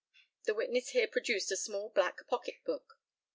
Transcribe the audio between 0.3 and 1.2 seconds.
(The witness here